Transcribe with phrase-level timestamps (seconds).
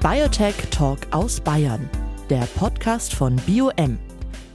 [0.00, 1.90] Biotech Talk aus Bayern,
[2.30, 3.98] der Podcast von BioM,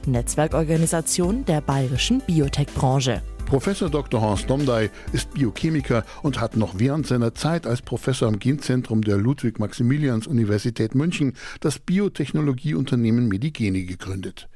[0.06, 3.20] Netzwerkorganisation der bayerischen Biotech-Branche.
[3.54, 4.20] Professor Dr.
[4.20, 9.16] Horst Domdey ist Biochemiker und hat noch während seiner Zeit als Professor am Genzentrum der
[9.16, 14.48] Ludwig-Maximilians-Universität München das Biotechnologieunternehmen Medigene gegründet.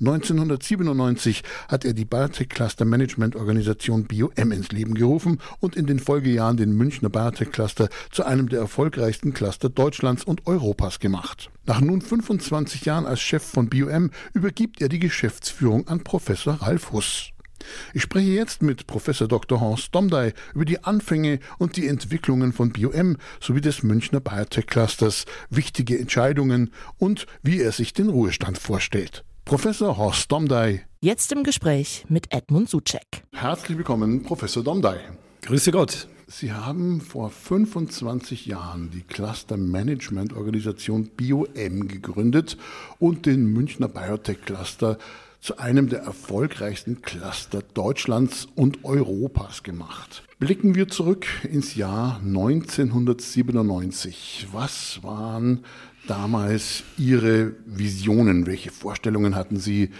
[0.00, 5.98] 1997 hat er die Biotech Cluster Management Organisation BioM ins Leben gerufen und in den
[5.98, 11.50] Folgejahren den Münchner Biotech Cluster zu einem der erfolgreichsten Cluster Deutschlands und Europas gemacht.
[11.66, 16.92] Nach nun 25 Jahren als Chef von BioM übergibt er die Geschäftsführung an Professor Ralf
[16.92, 17.32] Huss.
[17.94, 19.60] Ich spreche jetzt mit Professor Dr.
[19.60, 25.24] Horst Domdey über die Anfänge und die Entwicklungen von BioM sowie des Münchner Biotech Clusters,
[25.50, 29.24] wichtige Entscheidungen und wie er sich den Ruhestand vorstellt.
[29.44, 30.80] Professor Horst Domdey.
[31.00, 33.24] Jetzt im Gespräch mit Edmund Suchek.
[33.32, 34.98] Herzlich willkommen, Professor Domdey.
[35.42, 36.08] Grüße Gott.
[36.26, 42.56] Sie haben vor 25 Jahren die Cluster Management Organisation BioM gegründet
[42.98, 44.98] und den Münchner Biotech Cluster
[45.40, 50.22] zu einem der erfolgreichsten Cluster Deutschlands und Europas gemacht.
[50.38, 54.48] Blicken wir zurück ins Jahr 1997.
[54.52, 55.64] Was waren
[56.06, 58.46] damals Ihre Visionen?
[58.46, 59.92] Welche Vorstellungen hatten Sie,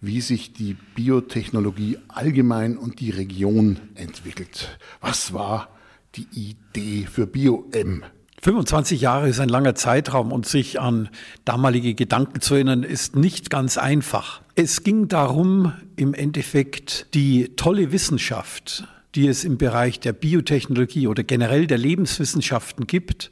[0.00, 4.78] wie sich die Biotechnologie allgemein und die Region entwickelt?
[5.00, 5.70] Was war
[6.14, 8.04] die Idee für BioM?
[8.42, 11.10] 25 Jahre ist ein langer Zeitraum und sich an
[11.44, 14.40] damalige Gedanken zu erinnern, ist nicht ganz einfach.
[14.54, 21.22] Es ging darum, im Endeffekt die tolle Wissenschaft, die es im Bereich der Biotechnologie oder
[21.22, 23.30] generell der Lebenswissenschaften gibt,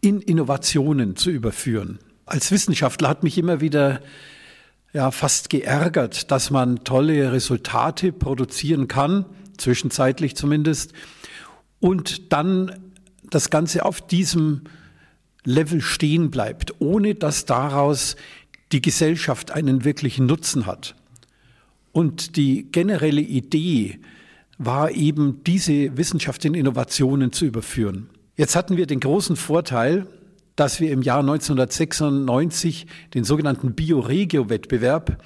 [0.00, 1.98] in Innovationen zu überführen.
[2.24, 4.00] Als Wissenschaftler hat mich immer wieder
[4.94, 9.26] ja, fast geärgert, dass man tolle Resultate produzieren kann,
[9.58, 10.94] zwischenzeitlich zumindest,
[11.80, 12.81] und dann
[13.34, 14.62] das Ganze auf diesem
[15.44, 18.16] Level stehen bleibt, ohne dass daraus
[18.70, 20.94] die Gesellschaft einen wirklichen Nutzen hat.
[21.92, 23.98] Und die generelle Idee
[24.58, 28.08] war eben, diese Wissenschaft in Innovationen zu überführen.
[28.36, 30.06] Jetzt hatten wir den großen Vorteil,
[30.56, 35.22] dass wir im Jahr 1996 den sogenannten Bioregio-Wettbewerb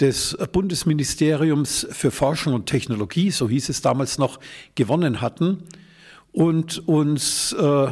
[0.00, 4.40] des Bundesministeriums für Forschung und Technologie, so hieß es damals noch,
[4.74, 5.62] gewonnen hatten
[6.34, 7.86] und uns äh,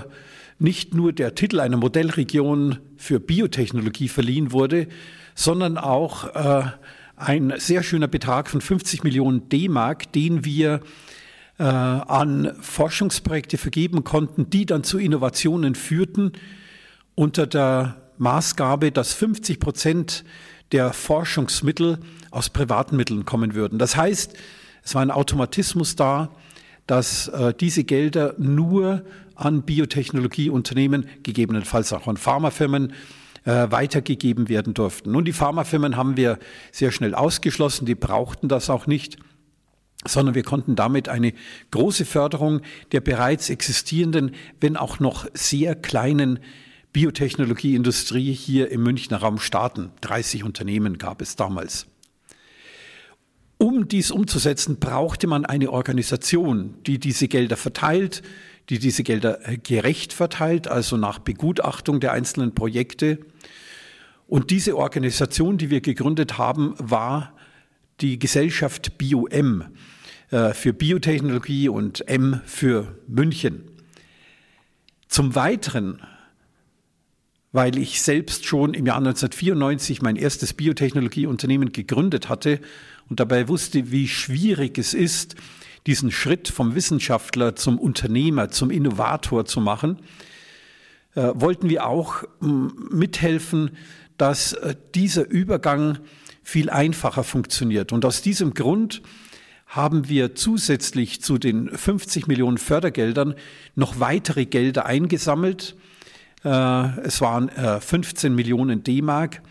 [0.59, 4.89] nicht nur der Titel einer Modellregion für Biotechnologie verliehen wurde,
[5.35, 6.65] sondern auch äh,
[7.17, 10.81] ein sehr schöner Betrag von 50 Millionen D-Mark, den wir
[11.59, 16.33] äh, an Forschungsprojekte vergeben konnten, die dann zu Innovationen führten,
[17.15, 20.25] unter der Maßgabe, dass 50 Prozent
[20.73, 21.99] der Forschungsmittel
[22.33, 23.79] aus privaten Mitteln kommen würden.
[23.79, 24.35] Das heißt,
[24.83, 26.31] es war ein Automatismus da,
[26.87, 29.05] dass äh, diese Gelder nur
[29.35, 32.93] an Biotechnologieunternehmen, gegebenenfalls auch an Pharmafirmen,
[33.45, 35.13] äh, weitergegeben werden durften.
[35.13, 36.39] Nun, die Pharmafirmen haben wir
[36.71, 39.19] sehr schnell ausgeschlossen, die brauchten das auch nicht
[40.05, 41.33] sondern wir konnten damit eine
[41.71, 46.41] große Förderung der bereits existierenden, wenn auch noch sehr kleinen
[46.93, 49.91] Biotechnologieindustrie hier im Münchner Raum starten.
[50.01, 51.87] 30 Unternehmen gab es damals.
[53.63, 58.21] Um dies umzusetzen, brauchte man eine Organisation, die diese Gelder verteilt,
[58.69, 63.21] die diese Gelder äh, gerecht verteilt, also nach Begutachtung der einzelnen Projekte.
[64.27, 67.35] Und diese Organisation, die wir gegründet haben, war
[68.01, 69.63] die Gesellschaft BioM
[70.33, 73.63] äh, für Biotechnologie und M für München.
[75.07, 76.01] Zum Weiteren,
[77.53, 82.59] weil ich selbst schon im Jahr 1994 mein erstes Biotechnologieunternehmen gegründet hatte,
[83.09, 85.37] und dabei wusste, wie schwierig es ist,
[85.87, 89.99] diesen Schritt vom Wissenschaftler zum Unternehmer, zum Innovator zu machen,
[91.15, 93.73] äh, wollten wir auch mithelfen,
[94.17, 95.99] dass äh, dieser Übergang
[96.43, 97.93] viel einfacher funktioniert.
[97.93, 99.03] Und aus diesem Grund
[99.67, 103.35] haben wir zusätzlich zu den 50 Millionen Fördergeldern
[103.75, 105.77] noch weitere Gelder eingesammelt.
[106.45, 109.43] Äh, es waren 15 Millionen D-Mark,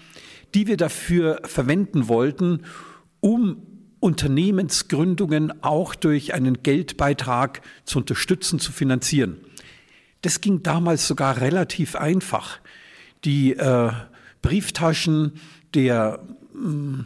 [0.53, 2.61] die wir dafür verwenden wollten,
[3.21, 3.61] um
[4.01, 9.37] Unternehmensgründungen auch durch einen Geldbeitrag zu unterstützen, zu finanzieren.
[10.23, 12.59] Das ging damals sogar relativ einfach.
[13.23, 13.91] Die äh,
[14.41, 15.33] Brieftaschen
[15.73, 16.19] der
[16.53, 17.03] äh,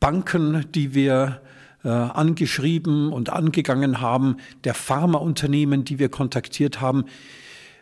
[0.00, 1.42] Banken, die wir
[1.84, 7.04] äh, angeschrieben und angegangen haben, der Pharmaunternehmen, die wir kontaktiert haben,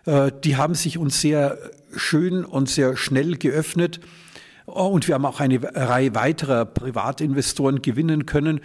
[0.06, 1.58] äh, die haben sich uns sehr
[1.94, 4.00] schön und sehr schnell geöffnet
[4.76, 8.60] und wir haben auch eine Reihe weiterer Privatinvestoren gewinnen können,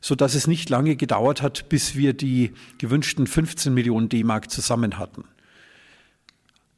[0.00, 4.98] so dass es nicht lange gedauert hat, bis wir die gewünschten 15 Millionen D-Mark zusammen
[4.98, 5.24] hatten.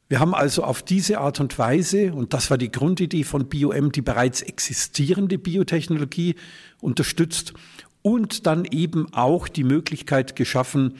[0.09, 3.91] Wir haben also auf diese Art und Weise, und das war die Grundidee von BioM,
[3.91, 6.35] die bereits existierende Biotechnologie
[6.79, 7.53] unterstützt
[8.01, 10.95] und dann eben auch die Möglichkeit geschaffen,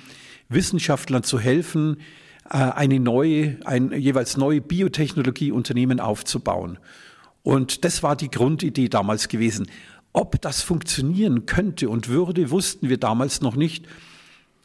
[0.49, 2.01] Wissenschaftlern zu helfen,
[2.49, 6.77] äh, eine neue, ein jeweils neue Biotechnologieunternehmen aufzubauen.
[7.47, 9.67] Und das war die Grundidee damals gewesen.
[10.11, 13.85] Ob das funktionieren könnte und würde, wussten wir damals noch nicht.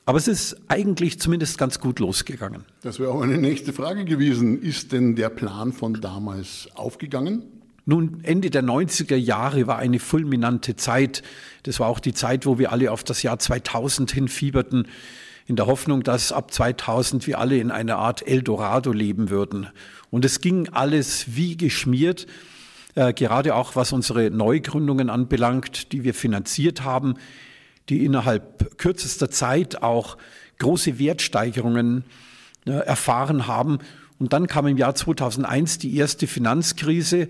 [0.05, 2.65] Aber es ist eigentlich zumindest ganz gut losgegangen.
[2.83, 4.61] Das wäre auch meine nächste Frage gewesen.
[4.61, 7.45] Ist denn der Plan von damals aufgegangen?
[7.87, 11.23] Nun, Ende der 90er Jahre war eine fulminante Zeit.
[11.63, 14.89] Das war auch die Zeit, wo wir alle auf das Jahr 2000 hinfieberten,
[15.47, 19.69] in der Hoffnung, dass ab 2000 wir alle in einer Art Eldorado leben würden.
[20.11, 22.27] Und es ging alles wie geschmiert,
[22.95, 27.15] äh, gerade auch was unsere Neugründungen anbelangt, die wir finanziert haben
[27.89, 30.17] die innerhalb kürzester Zeit auch
[30.59, 32.05] große Wertsteigerungen
[32.67, 33.79] äh, erfahren haben.
[34.19, 37.29] Und dann kam im Jahr 2001 die erste Finanzkrise.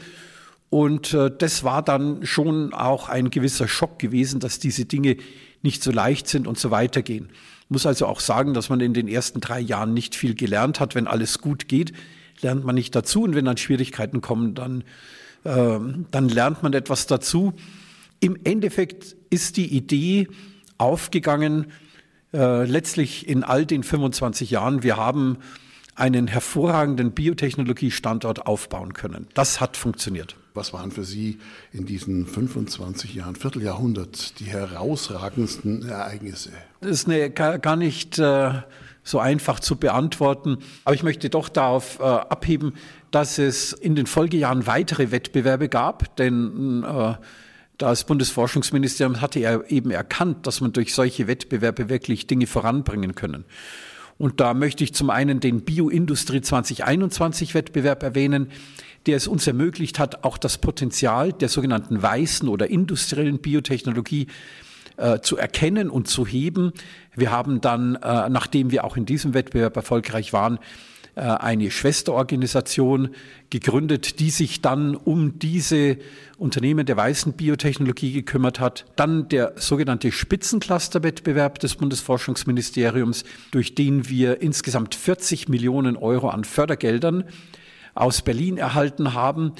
[0.68, 5.16] Und äh, das war dann schon auch ein gewisser Schock gewesen, dass diese Dinge
[5.62, 7.30] nicht so leicht sind und so weitergehen.
[7.68, 10.94] Muss also auch sagen, dass man in den ersten drei Jahren nicht viel gelernt hat.
[10.94, 11.92] Wenn alles gut geht,
[12.42, 13.22] lernt man nicht dazu.
[13.22, 14.84] Und wenn dann Schwierigkeiten kommen, dann,
[15.44, 17.52] dann lernt man etwas dazu.
[18.20, 20.28] Im Endeffekt ist die Idee
[20.78, 21.66] aufgegangen,
[22.32, 24.82] äh, letztlich in all den 25 Jahren.
[24.82, 25.38] Wir haben
[25.94, 29.26] einen hervorragenden Biotechnologiestandort aufbauen können.
[29.34, 30.36] Das hat funktioniert.
[30.54, 31.38] Was waren für Sie
[31.72, 36.50] in diesen 25 Jahren, Vierteljahrhundert, die herausragendsten Ereignisse?
[36.80, 38.52] Das ist eine, gar nicht äh,
[39.02, 40.58] so einfach zu beantworten.
[40.84, 42.74] Aber ich möchte doch darauf äh, abheben,
[43.12, 47.14] dass es in den Folgejahren weitere Wettbewerbe gab, denn äh,
[47.78, 53.44] das Bundesforschungsministerium hatte ja eben erkannt, dass man durch solche Wettbewerbe wirklich Dinge voranbringen können.
[54.18, 58.50] Und da möchte ich zum einen den Bioindustrie 2021 Wettbewerb erwähnen,
[59.06, 64.28] der es uns ermöglicht hat, auch das Potenzial der sogenannten weißen oder industriellen Biotechnologie
[64.96, 66.72] äh, zu erkennen und zu heben.
[67.14, 70.58] Wir haben dann, äh, nachdem wir auch in diesem Wettbewerb erfolgreich waren,
[71.14, 73.10] eine Schwesterorganisation
[73.50, 75.98] gegründet, die sich dann um diese
[76.38, 78.86] Unternehmen der weißen Biotechnologie gekümmert hat.
[78.96, 87.24] Dann der sogenannte Spitzencluster-Wettbewerb des Bundesforschungsministeriums, durch den wir insgesamt 40 Millionen Euro an Fördergeldern
[87.94, 89.52] aus Berlin erhalten haben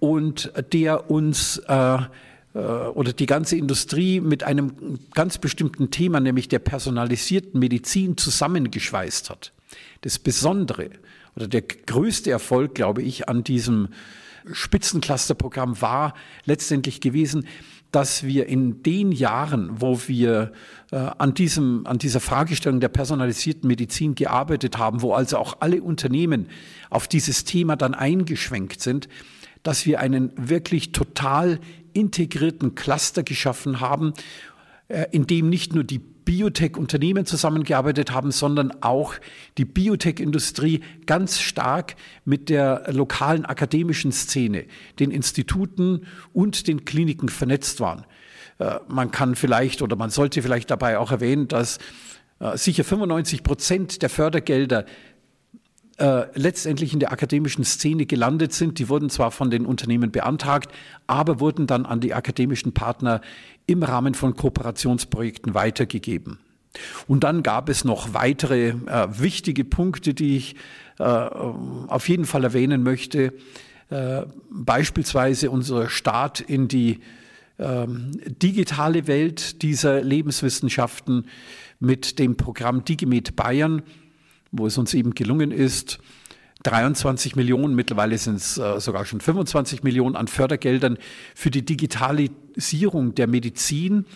[0.00, 6.48] und der uns äh, äh oder die ganze Industrie mit einem ganz bestimmten Thema, nämlich
[6.48, 9.52] der personalisierten Medizin, zusammengeschweißt hat.
[10.00, 10.90] Das Besondere
[11.36, 13.88] oder der größte Erfolg, glaube ich, an diesem
[14.52, 17.46] Spitzenclusterprogramm war letztendlich gewesen,
[17.90, 20.52] dass wir in den Jahren, wo wir
[20.90, 25.82] äh, an, diesem, an dieser Fragestellung der personalisierten Medizin gearbeitet haben, wo also auch alle
[25.82, 26.48] Unternehmen
[26.90, 29.08] auf dieses Thema dann eingeschwenkt sind,
[29.62, 31.60] dass wir einen wirklich total
[31.94, 34.12] integrierten Cluster geschaffen haben,
[35.10, 35.98] in dem nicht nur die
[36.28, 39.14] Biotech-Unternehmen zusammengearbeitet haben, sondern auch
[39.56, 41.96] die Biotech-Industrie ganz stark
[42.26, 44.66] mit der lokalen akademischen Szene,
[44.98, 48.04] den Instituten und den Kliniken vernetzt waren.
[48.58, 51.78] Äh, man kann vielleicht oder man sollte vielleicht dabei auch erwähnen, dass
[52.40, 54.84] äh, sicher 95 Prozent der Fördergelder
[55.98, 58.78] äh, letztendlich in der akademischen Szene gelandet sind.
[58.78, 60.70] Die wurden zwar von den Unternehmen beantragt,
[61.06, 63.20] aber wurden dann an die akademischen Partner
[63.66, 66.38] im Rahmen von Kooperationsprojekten weitergegeben.
[67.06, 70.56] Und dann gab es noch weitere äh, wichtige Punkte, die ich
[70.98, 73.32] äh, auf jeden Fall erwähnen möchte.
[73.90, 77.00] Äh, beispielsweise unser Start in die
[77.58, 81.26] ähm, digitale Welt dieser Lebenswissenschaften
[81.80, 83.82] mit dem Programm DigiMed Bayern
[84.52, 85.98] wo es uns eben gelungen ist,
[86.64, 90.98] 23 Millionen, mittlerweile sind es äh, sogar schon 25 Millionen an Fördergeldern
[91.34, 94.06] für die Digitalisierung der Medizin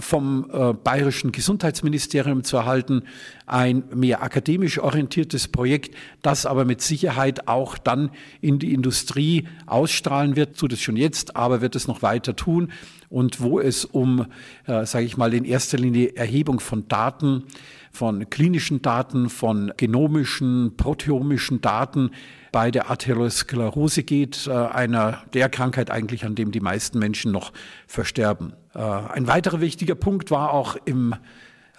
[0.00, 3.02] vom äh, bayerischen Gesundheitsministerium zu erhalten.
[3.46, 8.10] Ein mehr akademisch orientiertes Projekt, das aber mit Sicherheit auch dann
[8.42, 12.70] in die Industrie ausstrahlen wird, tut es schon jetzt, aber wird es noch weiter tun.
[13.08, 14.26] Und wo es um,
[14.66, 17.44] äh, sage ich mal, in erster Linie Erhebung von Daten
[17.90, 22.10] von klinischen Daten, von genomischen, proteomischen Daten
[22.52, 27.52] bei der Arteriosklerose geht, äh, einer der Krankheit eigentlich, an dem die meisten Menschen noch
[27.86, 28.52] versterben.
[28.74, 31.14] Äh, ein weiterer wichtiger Punkt war auch im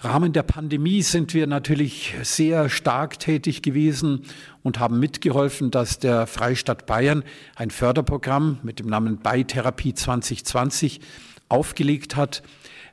[0.01, 4.21] Rahmen der Pandemie sind wir natürlich sehr stark tätig gewesen
[4.63, 7.23] und haben mitgeholfen, dass der Freistaat Bayern
[7.57, 11.01] ein Förderprogramm mit dem Namen Beitherapie 2020
[11.49, 12.43] aufgelegt hat,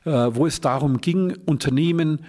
[0.03, 2.25] äh, wo es darum ging, Unternehmen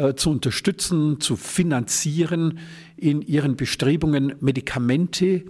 [0.00, 2.58] äh, zu unterstützen, zu finanzieren
[2.96, 5.44] in ihren Bestrebungen, Medikamente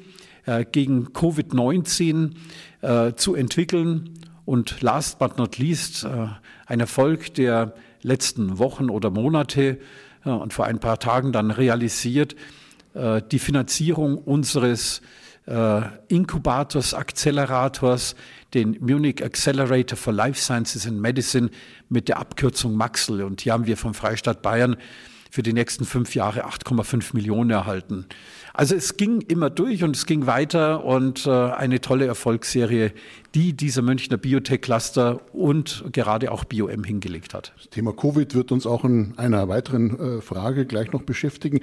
[0.45, 2.33] äh, gegen Covid-19
[2.80, 4.19] äh, zu entwickeln.
[4.45, 6.04] Und last but not least,
[6.66, 9.78] ein Erfolg der letzten Wochen oder Monate
[10.25, 12.35] und vor ein paar Tagen dann realisiert,
[13.30, 15.02] die Finanzierung unseres
[16.09, 18.16] Inkubators, Accelerators,
[18.54, 21.50] den Munich Accelerator for Life Sciences and Medicine
[21.88, 23.23] mit der Abkürzung Maxel.
[23.23, 24.76] Und hier haben wir vom Freistaat Bayern
[25.30, 28.07] für die nächsten fünf Jahre 8,5 Millionen erhalten.
[28.52, 32.92] Also es ging immer durch und es ging weiter und äh, eine tolle Erfolgsserie,
[33.35, 37.52] die dieser Münchner Biotech-Cluster und gerade auch BioM hingelegt hat.
[37.57, 41.61] Das Thema Covid wird uns auch in einer weiteren äh, Frage gleich noch beschäftigen.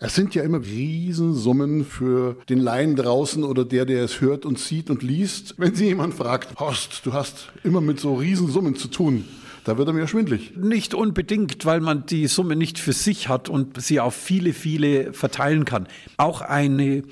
[0.00, 4.56] Es sind ja immer Riesensummen für den Laien draußen oder der, der es hört und
[4.60, 5.56] sieht und liest.
[5.58, 9.24] Wenn Sie jemand fragt, Horst, du hast immer mit so Riesensummen zu tun.
[9.64, 10.56] Da wird er mir schwindlig.
[10.56, 15.12] Nicht unbedingt, weil man die Summe nicht für sich hat und sie auf viele, viele
[15.12, 15.88] verteilen kann.
[16.16, 17.02] Auch eine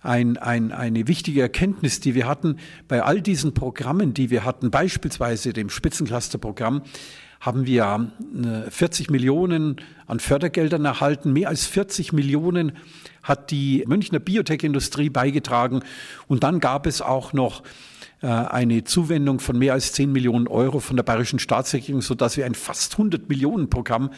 [0.00, 4.70] ein, ein, eine wichtige Erkenntnis, die wir hatten bei all diesen Programmen, die wir hatten,
[4.70, 6.82] beispielsweise dem Spitzencluster-Programm,
[7.40, 8.10] haben wir
[8.68, 9.76] 40 äh, Millionen
[10.06, 11.32] an Fördergeldern erhalten.
[11.32, 12.72] Mehr als 40 Millionen
[13.22, 15.82] hat die Münchner Biotech-Industrie beigetragen.
[16.26, 17.62] Und dann gab es auch noch
[18.22, 22.46] äh, eine Zuwendung von mehr als 10 Millionen Euro von der bayerischen Staatsregierung, sodass wir
[22.46, 24.10] ein fast 100 Millionen Programm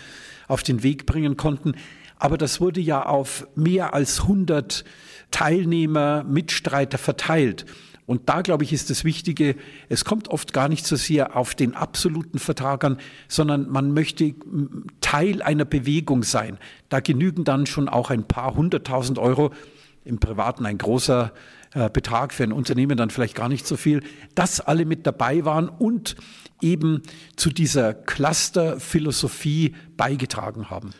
[0.48, 1.74] auf den Weg bringen konnten.
[2.18, 4.84] Aber das wurde ja auf mehr als 100
[5.30, 7.66] Teilnehmer, Mitstreiter verteilt.
[8.10, 9.54] Und da, glaube ich, ist das Wichtige,
[9.88, 12.98] es kommt oft gar nicht so sehr auf den absoluten Vertrag an,
[13.28, 14.34] sondern man möchte
[15.00, 16.58] Teil einer Bewegung sein.
[16.88, 19.52] Da genügen dann schon auch ein paar hunderttausend Euro,
[20.04, 21.32] im Privaten ein großer
[21.72, 24.02] äh, Betrag, für ein Unternehmen dann vielleicht gar nicht so viel,
[24.34, 26.16] dass alle mit dabei waren und
[26.60, 27.02] eben
[27.36, 30.90] zu dieser Cluster-Philosophie beigetragen haben.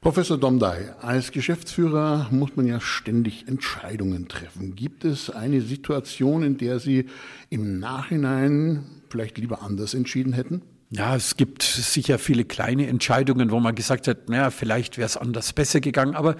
[0.00, 4.76] Professor Domdai, als Geschäftsführer muss man ja ständig Entscheidungen treffen.
[4.76, 7.06] Gibt es eine Situation, in der Sie
[7.50, 10.62] im Nachhinein vielleicht lieber anders entschieden hätten?
[10.90, 15.16] Ja, es gibt sicher viele kleine Entscheidungen, wo man gesagt hat, naja, vielleicht wäre es
[15.16, 16.36] anders besser gegangen, aber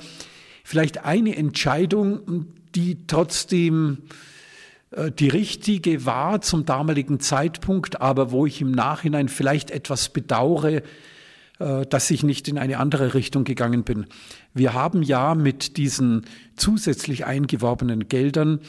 [0.63, 4.03] vielleicht eine Entscheidung, die trotzdem
[4.93, 10.83] äh, die richtige war zum damaligen Zeitpunkt, aber wo ich im Nachhinein vielleicht etwas bedauere,
[11.59, 14.07] dass ich nicht in eine andere Richtung gegangen bin.
[14.53, 18.61] Wir haben ja mit diesen zusätzlich eingeworbenen Geldern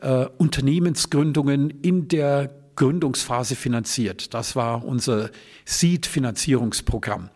[0.00, 4.32] äh, Unternehmensgründungen in der Gründungsphase finanziert.
[4.34, 5.30] Das war unser
[5.66, 7.28] Seed-Finanzierungsprogramm.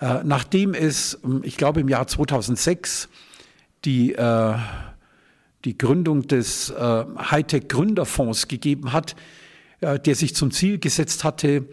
[0.00, 3.08] Äh, nachdem es, ähm, ich glaube, im Jahr 2006
[3.84, 4.54] die, äh,
[5.64, 9.16] die Gründung des äh, Hightech-Gründerfonds gegeben hat,
[9.80, 11.64] äh, der sich zum Ziel gesetzt hatte, äh,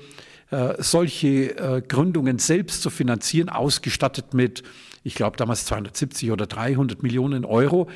[0.79, 4.63] solche äh, Gründungen selbst zu finanzieren, ausgestattet mit,
[5.03, 7.89] ich glaube damals 270 oder 300 Millionen Euro,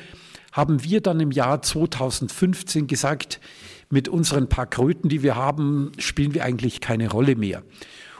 [0.52, 3.40] haben wir dann im Jahr 2015 gesagt,
[3.90, 7.62] mit unseren paar Kröten, die wir haben, spielen wir eigentlich keine Rolle mehr.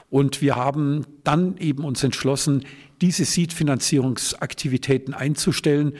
[0.09, 2.65] Und wir haben dann eben uns entschlossen,
[3.01, 5.93] diese Seed-Finanzierungsaktivitäten einzustellen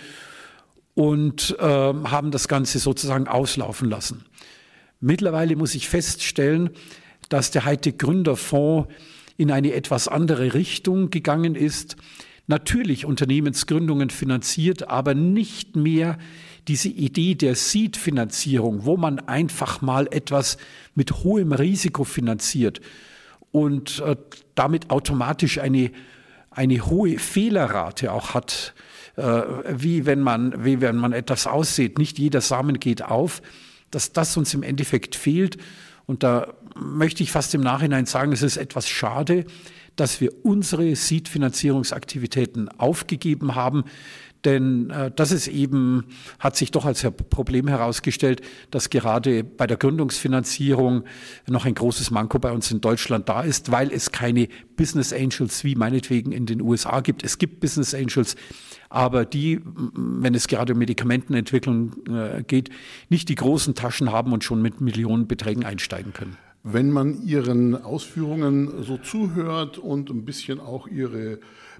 [0.95, 4.25] und äh, haben das Ganze sozusagen auslaufen lassen.
[4.99, 6.71] Mittlerweile muss ich feststellen,
[7.29, 8.91] dass der Hightech Gründerfonds
[9.37, 11.95] in eine etwas andere Richtung gegangen ist.
[12.47, 16.17] Natürlich Unternehmensgründungen finanziert, aber nicht mehr
[16.67, 20.57] diese Idee der Seed-Finanzierung, wo man einfach mal etwas
[20.93, 22.81] mit hohem Risiko finanziert
[23.51, 24.15] und äh,
[24.55, 25.91] damit automatisch eine,
[26.51, 28.73] eine hohe Fehlerrate auch hat,
[29.15, 31.97] äh, wie, wenn man, wie wenn man etwas aussieht.
[31.97, 33.41] Nicht jeder Samen geht auf,
[33.91, 35.57] dass das uns im Endeffekt fehlt.
[36.09, 39.45] Und da möchte ich fast im Nachhinein sagen, es ist etwas schade,
[39.95, 43.83] dass wir unsere Seed-Finanzierungsaktivitäten aufgegeben haben.
[44.45, 46.05] Denn äh, das ist eben,
[46.39, 48.41] hat sich doch als Problem herausgestellt,
[48.71, 51.03] dass gerade bei der Gründungsfinanzierung
[51.47, 55.63] noch ein großes Manko bei uns in Deutschland da ist, weil es keine Business Angels
[55.63, 57.23] wie meinetwegen in den USA gibt.
[57.23, 58.35] Es gibt Business Angels,
[58.89, 59.59] aber die,
[59.93, 62.69] wenn es gerade um Medikamentenentwicklung äh, geht,
[63.09, 66.37] nicht die großen Taschen haben und schon mit Millionenbeträgen einsteigen können.
[66.63, 71.39] Wenn man Ihren Ausführungen so zuhört und ein bisschen auch Ihre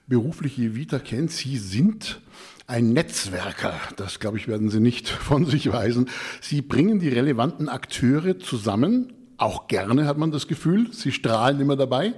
[0.09, 2.19] berufliche Vita kennt, Sie sind
[2.67, 3.79] ein Netzwerker.
[3.95, 6.09] Das, glaube ich, werden Sie nicht von sich weisen.
[6.41, 9.13] Sie bringen die relevanten Akteure zusammen.
[9.37, 10.91] Auch gerne hat man das Gefühl.
[10.91, 12.13] Sie strahlen immer dabei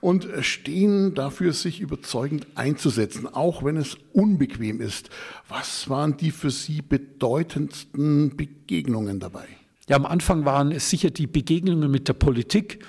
[0.00, 5.10] und stehen dafür, sich überzeugend einzusetzen, auch wenn es unbequem ist.
[5.48, 9.46] Was waren die für Sie bedeutendsten Begegnungen dabei?
[9.88, 12.84] Ja, am Anfang waren es sicher die Begegnungen mit der Politik.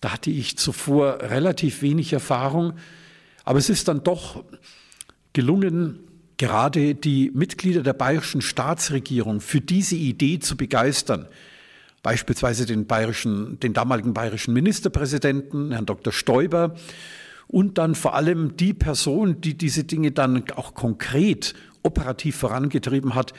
[0.00, 2.74] Da hatte ich zuvor relativ wenig Erfahrung.
[3.46, 4.44] Aber es ist dann doch
[5.32, 6.00] gelungen,
[6.36, 11.28] gerade die Mitglieder der bayerischen Staatsregierung für diese Idee zu begeistern.
[12.02, 16.12] Beispielsweise den, bayerischen, den damaligen bayerischen Ministerpräsidenten, Herrn Dr.
[16.12, 16.74] Stoiber,
[17.48, 23.32] und dann vor allem die Person, die diese Dinge dann auch konkret operativ vorangetrieben hat,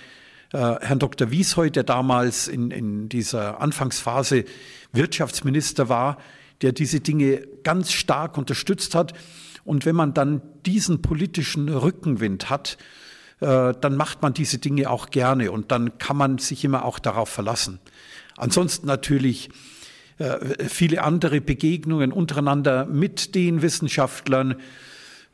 [0.54, 1.30] äh, Herrn Dr.
[1.30, 4.46] Wiesheu, der damals in, in dieser Anfangsphase
[4.94, 6.18] Wirtschaftsminister war,
[6.62, 9.14] der diese Dinge ganz stark unterstützt hat.
[9.68, 12.78] Und wenn man dann diesen politischen Rückenwind hat,
[13.42, 17.00] äh, dann macht man diese Dinge auch gerne und dann kann man sich immer auch
[17.00, 17.80] darauf verlassen.
[18.38, 19.50] Ansonsten natürlich
[20.20, 24.56] äh, viele andere Begegnungen untereinander mit den Wissenschaftlern,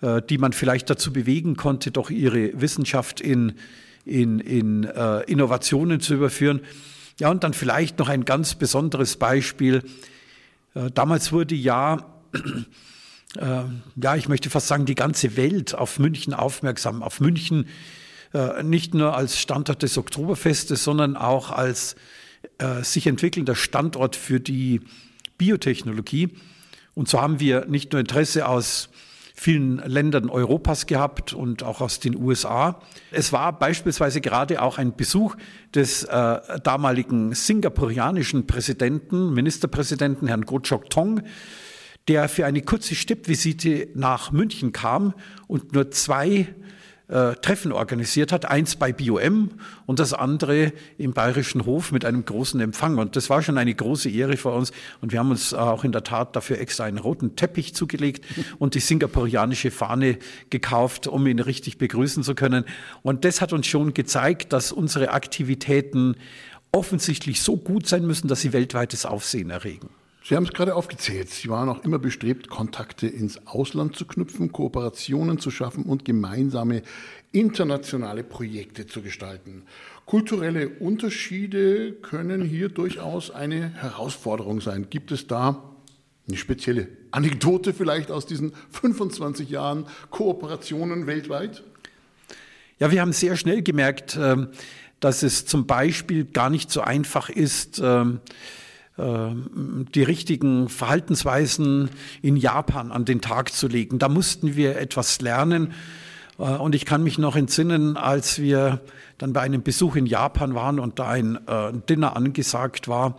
[0.02, 3.54] äh, die man vielleicht dazu bewegen konnte, doch ihre Wissenschaft in,
[4.04, 4.84] in, in
[5.28, 6.62] Innovationen zu überführen.
[7.20, 9.84] Ja, und dann vielleicht noch ein ganz besonderes Beispiel.
[10.74, 12.20] Damals wurde ja,
[13.38, 13.63] äh,
[13.96, 17.68] ja, ich möchte fast sagen, die ganze Welt auf München aufmerksam, auf München
[18.34, 21.96] äh, nicht nur als Standort des Oktoberfestes, sondern auch als
[22.58, 24.82] äh, sich entwickelnder Standort für die
[25.38, 26.30] Biotechnologie.
[26.94, 28.90] Und so haben wir nicht nur Interesse aus
[29.36, 32.80] vielen Ländern Europas gehabt und auch aus den USA.
[33.12, 35.36] Es war beispielsweise gerade auch ein Besuch
[35.74, 41.24] des äh, damaligen singapurianischen Präsidenten, Ministerpräsidenten Herrn Goh Chok Tong,
[42.07, 45.13] der für eine kurze Stippvisite nach München kam
[45.48, 46.48] und nur zwei
[47.10, 49.51] äh, Treffen organisiert hat, eins bei BioM
[49.86, 52.98] und das andere im Bayerischen Hof mit einem großen Empfang.
[52.98, 54.72] Und das war schon eine große Ehre für uns.
[55.01, 58.25] Und wir haben uns auch in der Tat dafür extra einen roten Teppich zugelegt
[58.57, 60.17] und die singapurianische Fahne
[60.50, 62.65] gekauft, um ihn richtig begrüßen zu können.
[63.01, 66.15] Und das hat uns schon gezeigt, dass unsere Aktivitäten
[66.72, 69.89] offensichtlich so gut sein müssen, dass sie weltweites Aufsehen erregen.
[70.25, 71.30] Sie haben es gerade aufgezählt.
[71.30, 76.82] Sie waren auch immer bestrebt, Kontakte ins Ausland zu knüpfen, Kooperationen zu schaffen und gemeinsame
[77.34, 79.63] internationale Projekte zu gestalten.
[80.06, 84.88] Kulturelle Unterschiede können hier durchaus eine Herausforderung sein.
[84.89, 85.62] Gibt es da
[86.26, 91.63] eine spezielle Anekdote vielleicht aus diesen 25 Jahren Kooperationen weltweit?
[92.80, 94.47] Ja, wir haben sehr schnell gemerkt, ähm,
[95.02, 98.21] dass es zum Beispiel gar nicht so einfach ist, ähm,
[98.95, 101.89] die richtigen Verhaltensweisen
[102.21, 103.97] in Japan an den Tag zu legen.
[103.97, 105.73] Da mussten wir etwas lernen.
[106.38, 108.82] Äh, und ich kann mich noch entsinnen, als wir
[109.17, 113.17] dann bei einem Besuch in Japan waren und da ein äh, Dinner angesagt war,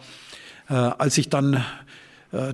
[0.69, 1.65] äh, als ich dann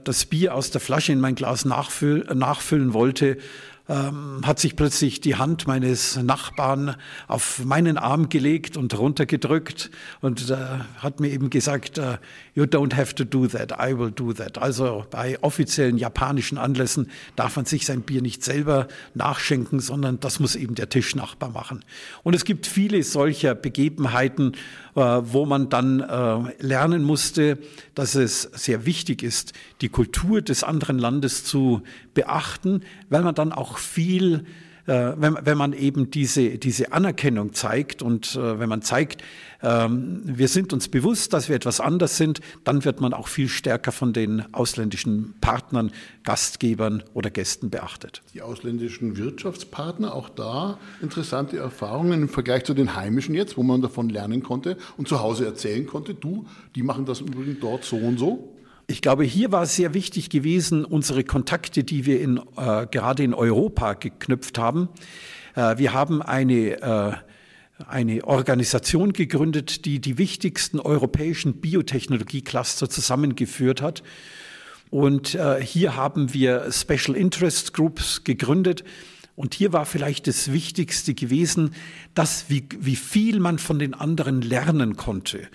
[0.05, 3.39] das Bier aus der Flasche in mein Glas nachfüllen wollte,
[3.91, 6.95] ähm, hat sich plötzlich die Hand meines Nachbarn
[7.27, 10.57] auf meinen Arm gelegt und runtergedrückt und äh,
[10.99, 12.15] hat mir eben gesagt, uh,
[12.55, 14.59] you don't have to do that, I will do that.
[14.59, 20.39] Also bei offiziellen japanischen Anlässen darf man sich sein Bier nicht selber nachschenken, sondern das
[20.39, 21.85] muss eben der Tischnachbar machen.
[22.23, 27.59] Und es gibt viele solcher Begebenheiten, äh, wo man dann äh, lernen musste,
[27.95, 31.83] dass es sehr wichtig ist, die Kultur des anderen Landes zu
[32.15, 38.03] beachten, weil man dann auch viel äh, wenn, wenn man eben diese, diese Anerkennung zeigt
[38.03, 39.23] und äh, wenn man zeigt,
[39.63, 43.49] ähm, wir sind uns bewusst, dass wir etwas anders sind, dann wird man auch viel
[43.49, 45.93] stärker von den ausländischen Partnern,
[46.25, 48.23] Gastgebern oder Gästen beachtet.
[48.35, 53.83] Die ausländischen Wirtschaftspartner, auch da interessante Erfahrungen im Vergleich zu den heimischen jetzt, wo man
[53.83, 57.97] davon lernen konnte und zu Hause erzählen konnte, du, die machen das übrigens dort so
[57.97, 58.57] und so.
[58.91, 63.23] Ich glaube, hier war es sehr wichtig gewesen, unsere Kontakte, die wir in, äh, gerade
[63.23, 64.89] in Europa geknüpft haben.
[65.55, 67.13] Äh, wir haben eine, äh,
[67.87, 74.03] eine Organisation gegründet, die die wichtigsten europäischen Biotechnologie-Cluster zusammengeführt hat.
[74.91, 78.83] Und äh, hier haben wir Special Interest Groups gegründet.
[79.37, 81.75] Und hier war vielleicht das Wichtigste gewesen,
[82.15, 85.49] dass wie, wie viel man von den anderen lernen konnte.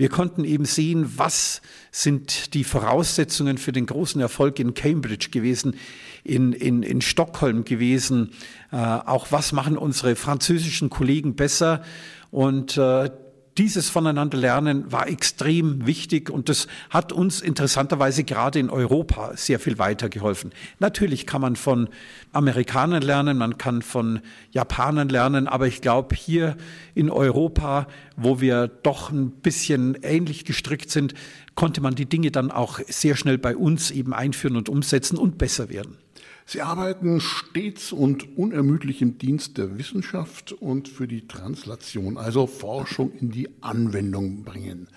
[0.00, 1.60] Wir konnten eben sehen, was
[1.90, 5.76] sind die Voraussetzungen für den großen Erfolg in Cambridge gewesen,
[6.24, 8.30] in, in, in Stockholm gewesen,
[8.72, 11.82] äh, auch was machen unsere französischen Kollegen besser.
[12.30, 13.10] Und äh,
[13.60, 19.60] dieses voneinander lernen war extrem wichtig und das hat uns interessanterweise gerade in Europa sehr
[19.60, 20.52] viel weitergeholfen.
[20.78, 21.90] Natürlich kann man von
[22.32, 24.20] Amerikanern lernen, man kann von
[24.50, 26.56] Japanern lernen, aber ich glaube hier
[26.94, 31.12] in Europa, wo wir doch ein bisschen ähnlich gestrickt sind,
[31.54, 35.36] konnte man die Dinge dann auch sehr schnell bei uns eben einführen und umsetzen und
[35.36, 35.98] besser werden.
[36.50, 43.12] Sie arbeiten stets und unermüdlich im Dienst der Wissenschaft und für die Translation, also Forschung
[43.12, 44.88] in die Anwendung bringen.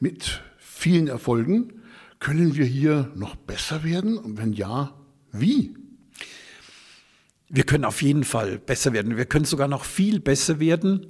[0.00, 1.80] Mit vielen Erfolgen.
[2.18, 4.18] Können wir hier noch besser werden?
[4.18, 4.92] Und wenn ja,
[5.32, 5.74] wie?
[7.54, 9.16] wir können auf jeden Fall besser werden.
[9.16, 11.06] Wir können sogar noch viel besser werden.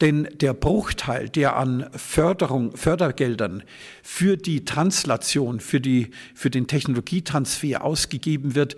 [0.00, 3.62] Denn der Bruchteil, der an Förderung, Fördergeldern
[4.02, 8.76] für die Translation, für, die, für den Technologietransfer ausgegeben wird,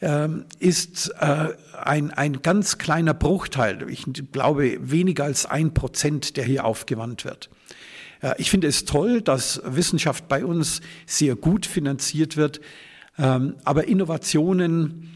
[0.00, 1.48] ähm, ist äh,
[1.82, 7.48] ein, ein ganz kleiner Bruchteil, ich glaube weniger als ein Prozent, der hier aufgewandt wird.
[8.20, 12.60] Äh, ich finde es toll, dass Wissenschaft bei uns sehr gut finanziert wird,
[13.18, 15.10] ähm, aber Innovationen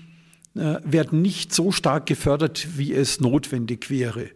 [0.55, 4.31] äh, werden nicht so stark gefördert, wie es notwendig wäre.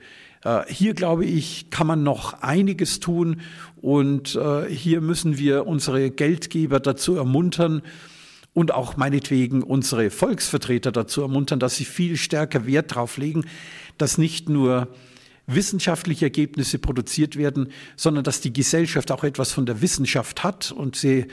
[0.44, 3.40] Äh, hier, glaube ich, kann man noch einiges tun
[3.80, 7.82] und äh, hier müssen wir unsere Geldgeber dazu ermuntern
[8.52, 13.44] und auch meinetwegen unsere Volksvertreter dazu ermuntern, dass sie viel stärker Wert darauf legen,
[13.98, 14.88] dass nicht nur
[15.46, 20.96] wissenschaftliche Ergebnisse produziert werden, sondern dass die Gesellschaft auch etwas von der Wissenschaft hat und
[20.96, 21.26] sie,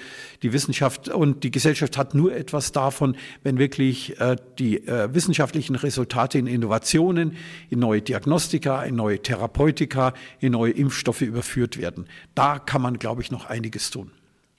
[0.43, 5.75] die Wissenschaft und die Gesellschaft hat nur etwas davon, wenn wirklich äh, die äh, wissenschaftlichen
[5.75, 7.37] Resultate in Innovationen,
[7.69, 12.05] in neue Diagnostika, in neue Therapeutika, in neue Impfstoffe überführt werden.
[12.35, 14.11] Da kann man, glaube ich, noch einiges tun.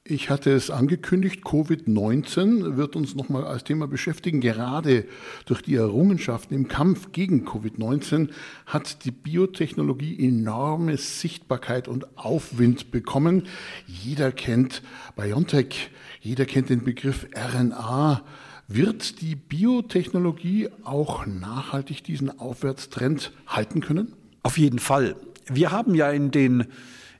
[0.04, 4.40] Ich hatte es angekündigt, Covid-19 wird uns nochmal als Thema beschäftigen.
[4.40, 5.04] Gerade
[5.46, 8.30] durch die Errungenschaften im Kampf gegen Covid-19
[8.66, 13.46] hat die Biotechnologie enorme Sichtbarkeit und Aufwind bekommen.
[13.86, 14.82] Jeder kennt
[15.14, 18.24] BioNTech, jeder kennt den Begriff RNA.
[18.66, 24.14] Wird die Biotechnologie auch nachhaltig diesen Aufwärtstrend halten können?
[24.42, 25.14] Auf jeden Fall.
[25.46, 26.66] Wir haben ja in den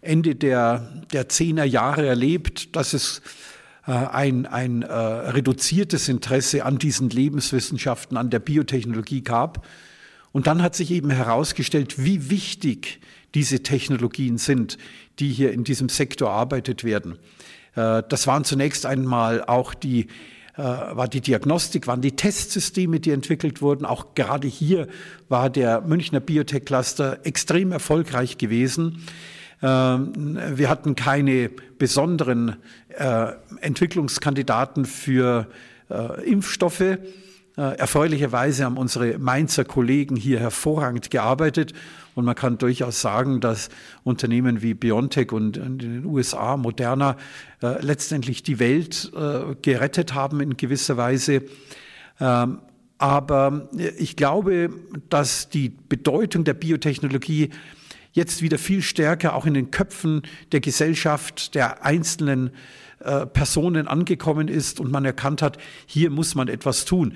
[0.02, 3.22] Ende der, der Zehner Jahre erlebt, dass es
[3.86, 9.64] äh, ein, ein äh, reduziertes Interesse an diesen Lebenswissenschaften, an der Biotechnologie gab.
[10.32, 13.00] Und dann hat sich eben herausgestellt, wie wichtig
[13.34, 14.76] diese Technologien sind,
[15.20, 17.18] die hier in diesem Sektor arbeitet werden.
[17.76, 20.08] Äh, das waren zunächst einmal auch die
[20.54, 23.86] äh, war die Diagnostik, waren die Testsysteme, die entwickelt wurden.
[23.86, 24.86] Auch gerade hier
[25.30, 29.06] war der Münchner Biotech-Cluster extrem erfolgreich gewesen.
[29.62, 32.56] Ähm, wir hatten keine besonderen
[32.88, 35.46] äh, Entwicklungskandidaten für
[35.88, 36.80] äh, Impfstoffe.
[36.80, 36.98] Äh,
[37.56, 41.74] erfreulicherweise haben unsere Mainzer Kollegen hier hervorragend gearbeitet.
[42.14, 43.70] Und man kann durchaus sagen, dass
[44.04, 47.16] Unternehmen wie BioNTech und in den USA Moderna
[47.80, 49.10] letztendlich die Welt
[49.62, 51.42] gerettet haben in gewisser Weise.
[52.20, 52.58] Ähm,
[52.98, 54.70] aber ich glaube,
[55.08, 57.50] dass die Bedeutung der Biotechnologie
[58.12, 60.22] jetzt wieder viel stärker auch in den Köpfen
[60.52, 62.50] der Gesellschaft, der einzelnen
[63.00, 67.14] äh, Personen angekommen ist und man erkannt hat, hier muss man etwas tun.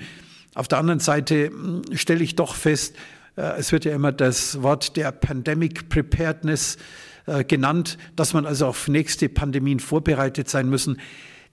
[0.55, 2.95] Auf der anderen Seite hm, stelle ich doch fest,
[3.35, 6.77] äh, es wird ja immer das Wort der Pandemic Preparedness
[7.27, 10.99] äh, genannt, dass man also auf nächste Pandemien vorbereitet sein müssen.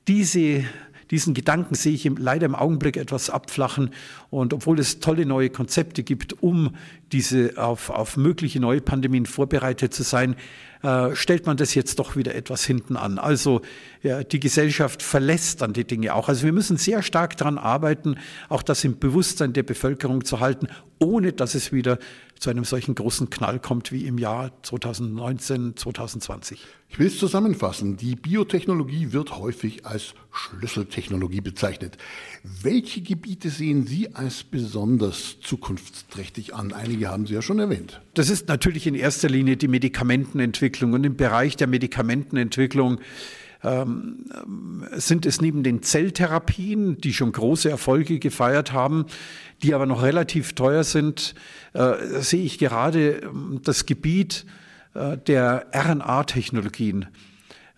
[0.09, 0.65] Diese
[1.11, 3.91] diesen Gedanken sehe ich leider im Augenblick etwas abflachen.
[4.31, 6.75] Und obwohl es tolle neue Konzepte gibt, um
[7.13, 10.37] diese auf, auf mögliche neue Pandemien vorbereitet zu sein,
[10.83, 13.19] äh, stellt man das jetzt doch wieder etwas hinten an.
[13.19, 13.63] Also
[14.03, 16.29] ja, die Gesellschaft verlässt dann die Dinge auch.
[16.29, 18.17] Also wir müssen sehr stark daran arbeiten,
[18.51, 21.99] auch das im Bewusstsein der Bevölkerung zu halten, ohne dass es wieder
[22.39, 26.61] zu einem solchen großen Knall kommt wie im Jahr 2019, 2020.
[26.91, 27.97] Ich will es zusammenfassen.
[27.97, 31.97] Die Biotechnologie wird häufig als Schlüsseltechnologie bezeichnet.
[32.43, 36.73] Welche Gebiete sehen Sie als besonders zukunftsträchtig an?
[36.95, 38.01] Einige haben Sie ja schon erwähnt.
[38.15, 40.93] Das ist natürlich in erster Linie die Medikamentenentwicklung.
[40.93, 43.01] Und im Bereich der Medikamentenentwicklung
[43.65, 44.27] ähm,
[44.93, 49.07] sind es neben den Zelltherapien, die schon große Erfolge gefeiert haben,
[49.65, 51.35] die aber noch relativ teuer sind,
[51.73, 54.47] äh, sehe ich gerade ähm, das Gebiet
[54.95, 57.07] äh, der RNA-Technologien.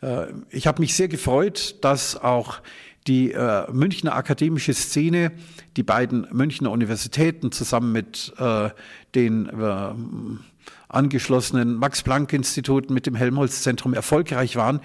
[0.02, 2.61] Äh, ich habe mich sehr gefreut, dass auch
[3.07, 5.33] die äh, Münchner akademische Szene,
[5.77, 8.71] die beiden Münchner Universitäten zusammen mit äh,
[9.14, 9.95] den äh,
[10.88, 14.81] angeschlossenen Max-Planck-Instituten mit dem Helmholtz-Zentrum erfolgreich waren,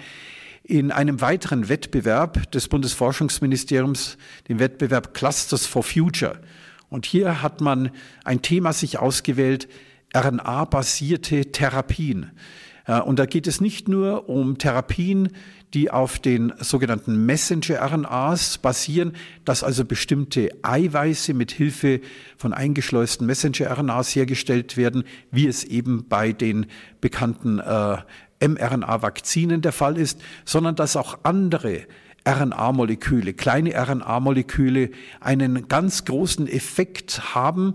[0.64, 4.16] in einem weiteren Wettbewerb des Bundesforschungsministeriums,
[4.48, 6.40] dem Wettbewerb Clusters for Future.
[6.88, 7.90] Und hier hat man
[8.24, 9.68] ein Thema sich ausgewählt,
[10.14, 12.30] RNA-basierte Therapien.
[12.86, 15.30] Und da geht es nicht nur um Therapien,
[15.74, 19.12] die auf den sogenannten Messenger-RNAs basieren,
[19.44, 22.00] dass also bestimmte Eiweiße mit Hilfe
[22.36, 26.66] von eingeschleusten Messenger-RNAs hergestellt werden, wie es eben bei den
[27.00, 27.98] bekannten äh,
[28.46, 31.86] mRNA-Vakzinen der Fall ist, sondern dass auch andere
[32.26, 34.90] RNA-Moleküle, kleine RNA-Moleküle
[35.20, 37.74] einen ganz großen Effekt haben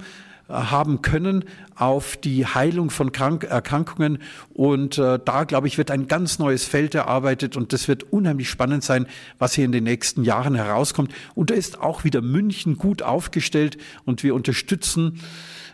[0.50, 4.20] haben können auf die Heilung von Krank Erkrankungen.
[4.54, 8.50] Und äh, da, glaube ich, wird ein ganz neues Feld erarbeitet und das wird unheimlich
[8.50, 9.08] spannend sein,
[9.40, 11.14] was hier in den nächsten Jahren herauskommt.
[11.36, 15.20] Und da ist auch wieder München gut aufgestellt und wir unterstützen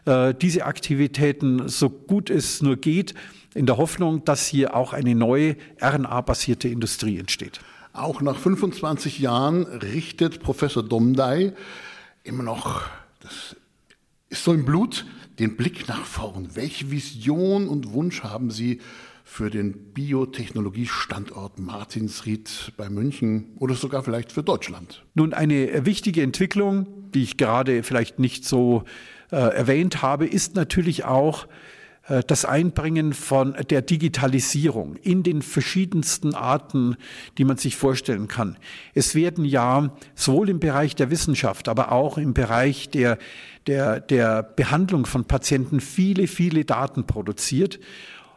[0.05, 3.13] äh, diese Aktivitäten so gut es nur geht,
[3.53, 7.59] in der Hoffnung, dass hier auch eine neue RNA-basierte Industrie entsteht.
[7.93, 11.53] Auch nach 25 Jahren richtet Professor Domdai
[12.23, 12.81] immer noch,
[13.19, 13.55] das
[14.33, 15.05] ist so im Blut,
[15.37, 16.55] den Blick nach vorn.
[16.55, 18.81] Welche Vision und Wunsch haben Sie
[19.23, 25.05] für den Biotechnologiestandort Martinsried bei München oder sogar vielleicht für Deutschland?
[25.13, 28.85] Nun, eine wichtige Entwicklung, die ich gerade vielleicht nicht so
[29.31, 31.49] äh, erwähnt habe, ist natürlich auch äh,
[32.27, 36.97] das Einbringen von der Digitalisierung in den verschiedensten Arten,
[37.37, 38.57] die man sich vorstellen kann.
[38.93, 43.17] Es werden ja sowohl im Bereich der Wissenschaft, aber auch im Bereich der,
[43.67, 47.79] der, der Behandlung von Patienten viele, viele Daten produziert.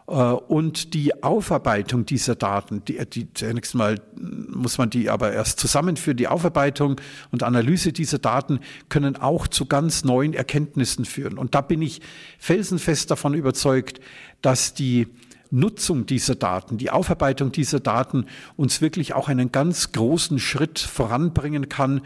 [0.09, 5.61] Äh, und die Aufarbeitung dieser Daten, die, die, zunächst mal muss man die aber erst
[5.61, 11.39] zusammenführen, die Aufarbeitung und Analyse dieser Daten können auch zu ganz neuen Erkenntnissen führen.
[11.39, 12.01] Und da bin ich
[12.39, 14.01] felsenfest davon überzeugt,
[14.43, 15.09] dass die
[15.51, 21.69] Nutzung dieser Daten, die Aufarbeitung dieser Daten uns wirklich auch einen ganz großen Schritt voranbringen
[21.69, 22.01] kann,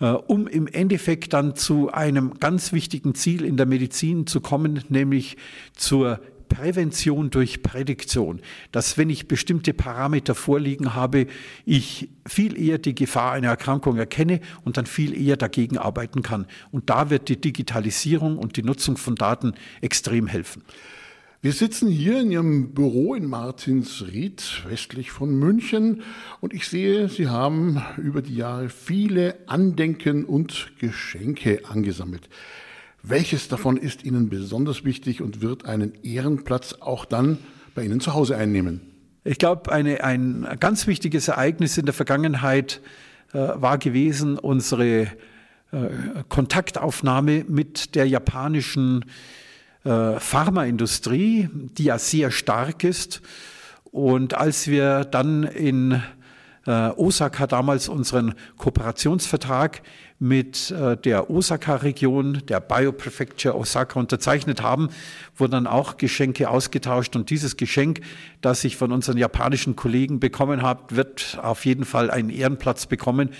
[0.00, 4.84] äh, um im Endeffekt dann zu einem ganz wichtigen Ziel in der Medizin zu kommen,
[4.88, 5.36] nämlich
[5.76, 8.40] zur Prävention durch Prädiktion,
[8.72, 11.26] dass wenn ich bestimmte Parameter vorliegen habe,
[11.64, 16.46] ich viel eher die Gefahr einer Erkrankung erkenne und dann viel eher dagegen arbeiten kann.
[16.70, 20.62] Und da wird die Digitalisierung und die Nutzung von Daten extrem helfen.
[21.40, 26.02] Wir sitzen hier in Ihrem Büro in Martinsried, westlich von München,
[26.40, 32.28] und ich sehe, Sie haben über die Jahre viele Andenken und Geschenke angesammelt.
[33.10, 37.38] Welches davon ist Ihnen besonders wichtig und wird einen Ehrenplatz auch dann
[37.74, 38.82] bei Ihnen zu Hause einnehmen?
[39.24, 42.82] Ich glaube, ein ganz wichtiges Ereignis in der Vergangenheit
[43.32, 45.08] äh, war gewesen unsere äh,
[46.28, 49.06] Kontaktaufnahme mit der japanischen
[49.84, 53.22] äh, Pharmaindustrie, die ja sehr stark ist.
[53.84, 56.02] Und als wir dann in
[56.68, 59.80] äh, Osaka damals unseren Kooperationsvertrag
[60.18, 64.90] mit äh, der Osaka-Region, der Bioprefecture Osaka unterzeichnet haben,
[65.36, 67.16] wurden dann auch Geschenke ausgetauscht.
[67.16, 68.00] Und dieses Geschenk,
[68.42, 73.30] das ich von unseren japanischen Kollegen bekommen habe, wird auf jeden Fall einen Ehrenplatz bekommen,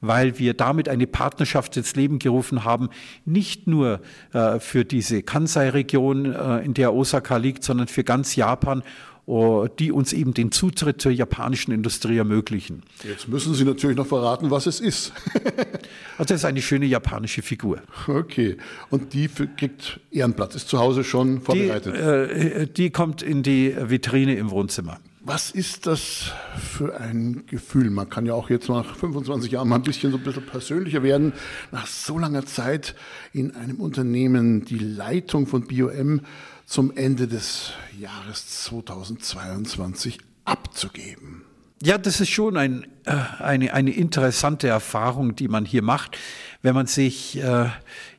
[0.00, 2.90] weil wir damit eine Partnerschaft ins Leben gerufen haben,
[3.24, 4.00] nicht nur
[4.32, 8.84] äh, für diese Kansai-Region, äh, in der Osaka liegt, sondern für ganz Japan
[9.26, 12.84] die uns eben den Zutritt zur japanischen Industrie ermöglichen.
[13.02, 15.12] Jetzt müssen Sie natürlich noch verraten, was es ist.
[16.18, 17.80] also das ist eine schöne japanische Figur.
[18.06, 18.56] Okay.
[18.88, 21.96] Und die kriegt Ehrenplatz, ist zu Hause schon vorbereitet?
[21.96, 25.00] Die, äh, die kommt in die Vitrine im Wohnzimmer.
[25.28, 27.90] Was ist das für ein Gefühl?
[27.90, 31.02] Man kann ja auch jetzt nach 25 Jahren mal ein bisschen so ein bisschen persönlicher
[31.02, 31.32] werden.
[31.72, 32.94] Nach so langer Zeit
[33.32, 36.20] in einem Unternehmen die Leitung von BioM
[36.66, 41.44] zum Ende des Jahres 2022 abzugeben.
[41.82, 46.18] Ja, das ist schon ein, äh, eine, eine interessante Erfahrung, die man hier macht,
[46.62, 47.68] wenn man sich äh,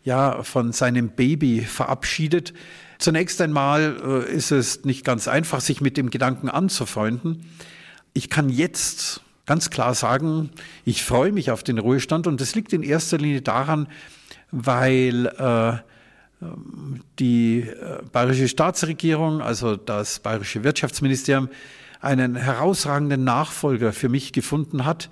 [0.03, 2.53] ja von seinem Baby verabschiedet.
[2.99, 7.45] Zunächst einmal äh, ist es nicht ganz einfach, sich mit dem Gedanken anzufreunden.
[8.13, 10.51] Ich kann jetzt ganz klar sagen,
[10.85, 13.87] ich freue mich auf den Ruhestand und das liegt in erster Linie daran,
[14.51, 15.77] weil äh,
[17.19, 21.49] die äh, bayerische Staatsregierung, also das bayerische Wirtschaftsministerium,
[21.99, 25.09] einen herausragenden Nachfolger für mich gefunden hat,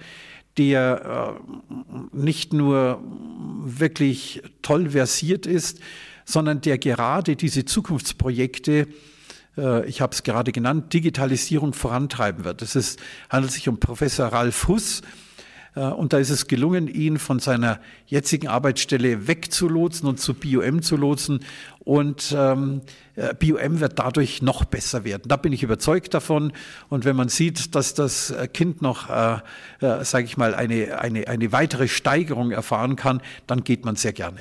[0.58, 3.02] der äh, nicht nur
[3.64, 5.80] wirklich toll versiert ist,
[6.26, 8.88] sondern der gerade diese Zukunftsprojekte
[9.58, 12.62] äh, ich habe es gerade genannt, Digitalisierung vorantreiben wird.
[12.62, 12.98] Es
[13.30, 15.02] handelt sich um Professor Ralf Huss,
[15.82, 20.96] und da ist es gelungen, ihn von seiner jetzigen Arbeitsstelle wegzulotsen und zu BioM zu
[20.96, 21.42] lotsen.
[21.80, 22.82] Und ähm,
[23.16, 25.24] äh, BioM wird dadurch noch besser werden.
[25.28, 26.54] Da bin ich überzeugt davon.
[26.90, 29.40] Und wenn man sieht, dass das äh, Kind noch, äh,
[29.82, 34.14] äh, sage ich mal, eine, eine, eine weitere Steigerung erfahren kann, dann geht man sehr
[34.14, 34.40] gerne.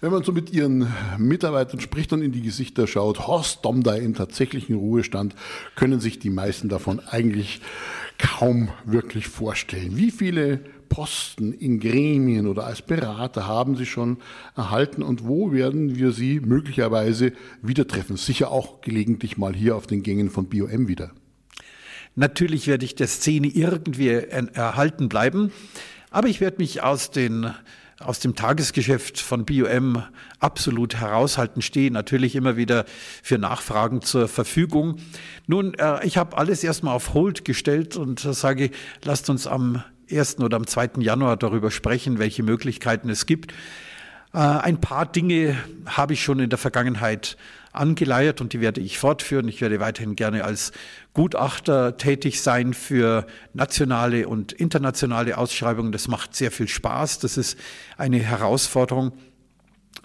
[0.00, 4.14] Wenn man so mit Ihren Mitarbeitern spricht und in die Gesichter schaut, Horst Domda im
[4.14, 5.34] tatsächlichen Ruhestand,
[5.76, 7.62] können sich die meisten davon eigentlich
[8.18, 9.96] kaum wirklich vorstellen.
[9.96, 14.18] Wie viele Posten in Gremien oder als Berater haben Sie schon
[14.56, 18.16] erhalten und wo werden wir Sie möglicherweise wieder treffen?
[18.16, 21.10] Sicher auch gelegentlich mal hier auf den Gängen von BioM wieder.
[22.14, 25.50] Natürlich werde ich der Szene irgendwie erhalten bleiben,
[26.10, 27.50] aber ich werde mich aus den
[28.00, 30.02] aus dem Tagesgeschäft von BioM
[30.40, 32.84] absolut heraushalten, stehe natürlich immer wieder
[33.22, 34.98] für Nachfragen zur Verfügung.
[35.46, 38.70] Nun, äh, ich habe alles erstmal auf Hold gestellt und sage,
[39.04, 40.38] lasst uns am 1.
[40.40, 41.00] oder am 2.
[41.00, 43.52] Januar darüber sprechen, welche Möglichkeiten es gibt.
[44.32, 47.36] Äh, ein paar Dinge habe ich schon in der Vergangenheit
[47.74, 49.48] angeleiert und die werde ich fortführen.
[49.48, 50.72] Ich werde weiterhin gerne als
[51.12, 55.92] Gutachter tätig sein für nationale und internationale Ausschreibungen.
[55.92, 57.18] Das macht sehr viel Spaß.
[57.18, 57.58] Das ist
[57.96, 59.12] eine Herausforderung.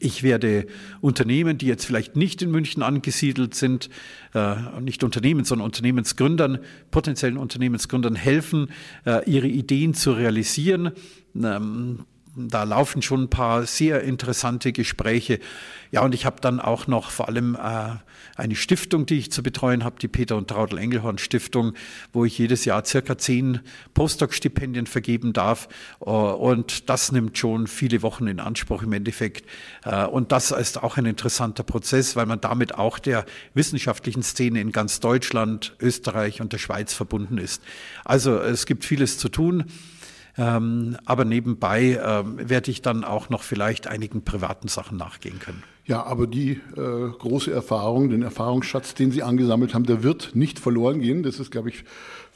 [0.01, 0.65] Ich werde
[1.01, 3.89] Unternehmen, die jetzt vielleicht nicht in München angesiedelt sind,
[4.33, 8.69] äh, nicht Unternehmen, sondern Unternehmensgründern, potenziellen Unternehmensgründern helfen,
[9.05, 10.91] äh, ihre Ideen zu realisieren.
[11.35, 12.05] Ähm,
[12.47, 15.39] da laufen schon ein paar sehr interessante Gespräche.
[15.91, 17.95] Ja, und ich habe dann auch noch vor allem äh,
[18.35, 21.73] eine Stiftung, die ich zu betreuen habe, die Peter und Traudel Engelhorn Stiftung,
[22.13, 23.59] wo ich jedes Jahr circa zehn
[23.93, 25.67] Postdoc-Stipendien vergeben darf.
[25.99, 29.45] Uh, und das nimmt schon viele Wochen in Anspruch im Endeffekt.
[29.85, 34.61] Uh, und das ist auch ein interessanter Prozess, weil man damit auch der wissenschaftlichen Szene
[34.61, 37.61] in ganz Deutschland, Österreich und der Schweiz verbunden ist.
[38.05, 39.65] Also es gibt vieles zu tun.
[40.39, 45.63] Ähm, aber nebenbei ähm, werde ich dann auch noch vielleicht einigen privaten Sachen nachgehen können.
[45.85, 50.59] Ja, aber die äh, große Erfahrung, den Erfahrungsschatz, den Sie angesammelt haben, der wird nicht
[50.59, 51.23] verloren gehen.
[51.23, 51.83] Das ist, glaube ich,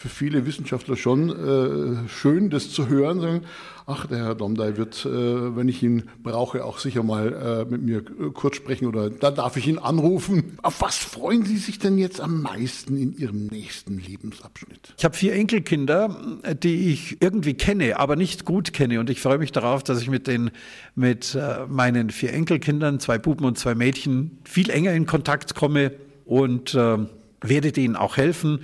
[0.04, 3.22] für viele Wissenschaftler schon äh, schön, das zu hören.
[3.22, 3.42] Sagen,
[3.86, 7.84] ach, der Herr Domdey wird, äh, wenn ich ihn brauche, auch sicher mal äh, mit
[7.84, 10.58] mir kurz sprechen oder da darf ich ihn anrufen.
[10.62, 14.94] Auf was freuen Sie sich denn jetzt am meisten in Ihrem nächsten Lebensabschnitt?
[14.98, 16.18] Ich habe vier Enkelkinder,
[16.62, 19.00] die ich irgendwie kenne, aber nicht gut kenne.
[19.00, 20.52] Und ich freue mich darauf, dass ich mit, den,
[20.96, 25.94] mit äh, meinen vier Enkelkindern, zwei Buben und zwei Mädchen, viel enger in Kontakt komme
[26.26, 26.98] und äh,
[27.39, 28.60] werde denen auch helfen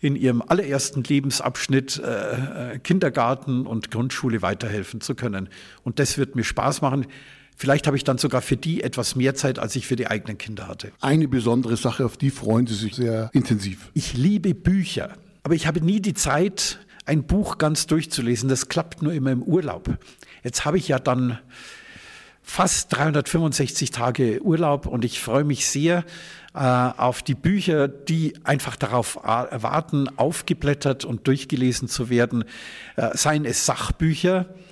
[0.00, 5.48] in ihrem allerersten Lebensabschnitt äh, äh, Kindergarten und Grundschule weiterhelfen zu können.
[5.84, 7.06] Und das wird mir Spaß machen.
[7.56, 10.36] Vielleicht habe ich dann sogar für die etwas mehr Zeit, als ich für die eigenen
[10.36, 10.92] Kinder hatte.
[11.00, 13.90] Eine besondere Sache, auf die freuen Sie sich sehr intensiv.
[13.94, 18.48] Ich liebe Bücher, aber ich habe nie die Zeit, ein Buch ganz durchzulesen.
[18.50, 19.88] Das klappt nur immer im Urlaub.
[20.44, 21.38] Jetzt habe ich ja dann
[22.48, 26.04] fast 365 Tage Urlaub und ich freue mich sehr
[26.54, 32.44] äh, auf die Bücher, die einfach darauf warten, aufgeblättert und durchgelesen zu werden.
[32.94, 34.65] Äh, seien es Sachbücher, äh,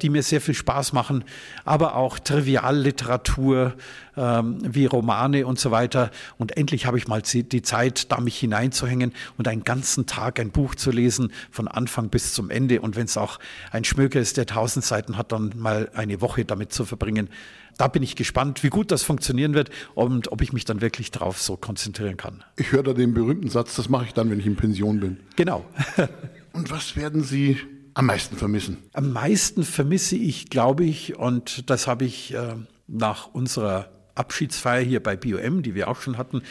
[0.00, 1.24] die mir sehr viel Spaß machen,
[1.64, 3.74] aber auch Trivialliteratur
[4.16, 6.10] ähm, wie Romane und so weiter.
[6.38, 10.50] Und endlich habe ich mal die Zeit, da mich hineinzuhängen und einen ganzen Tag ein
[10.50, 12.80] Buch zu lesen, von Anfang bis zum Ende.
[12.80, 13.38] Und wenn es auch
[13.70, 17.28] ein Schmöker ist, der tausend Seiten hat, dann mal eine Woche damit zu verbringen.
[17.76, 21.10] Da bin ich gespannt, wie gut das funktionieren wird und ob ich mich dann wirklich
[21.10, 22.44] darauf so konzentrieren kann.
[22.56, 25.18] Ich höre da den berühmten Satz, das mache ich dann, wenn ich in Pension bin.
[25.34, 25.64] Genau.
[26.52, 27.58] und was werden Sie
[27.94, 28.78] am meisten vermissen?
[28.92, 32.54] Am meisten vermisse ich, glaube ich, und das habe ich äh,
[32.86, 36.42] nach unserer Abschiedsfeier hier bei BioM, die wir auch schon hatten,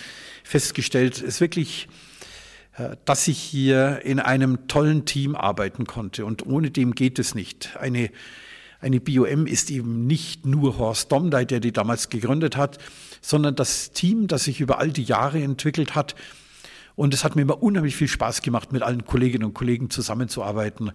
[0.44, 1.88] festgestellt, ist wirklich,
[2.78, 7.36] äh, dass ich hier in einem tollen Team arbeiten konnte und ohne dem geht es
[7.36, 7.78] nicht.
[7.78, 8.10] Eine
[8.84, 12.80] eine BioM ist eben nicht nur Horst Domdey, der die damals gegründet hat,
[13.22, 16.16] sondern das Team, das sich über all die Jahre entwickelt hat,
[16.96, 20.92] und es hat mir immer unheimlich viel Spaß gemacht, mit allen Kolleginnen und Kollegen zusammenzuarbeiten.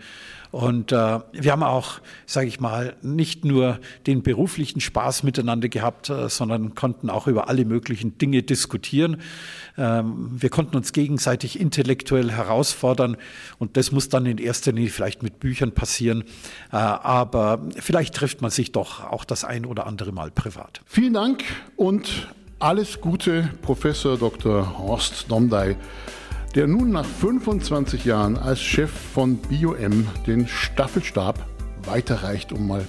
[0.50, 6.08] Und äh, wir haben auch, sage ich mal, nicht nur den beruflichen Spaß miteinander gehabt,
[6.08, 9.20] äh, sondern konnten auch über alle möglichen Dinge diskutieren.
[9.76, 13.16] Ähm, wir konnten uns gegenseitig intellektuell herausfordern.
[13.58, 16.22] Und das muss dann in erster Linie vielleicht mit Büchern passieren.
[16.72, 20.80] Äh, aber vielleicht trifft man sich doch auch das ein oder andere Mal privat.
[20.86, 21.42] Vielen Dank
[21.76, 24.78] und alles Gute, Professor Dr.
[24.78, 25.76] Horst Domdey,
[26.54, 31.38] der nun nach 25 Jahren als Chef von BioM den Staffelstab
[31.84, 32.86] weiterreicht, um mal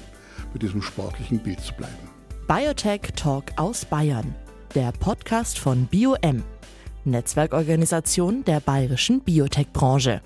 [0.54, 2.10] mit diesem sportlichen Bild zu bleiben.
[2.48, 4.34] Biotech Talk aus Bayern,
[4.74, 6.44] der Podcast von BioM,
[7.06, 10.22] Netzwerkorganisation der bayerischen Biotech-Branche.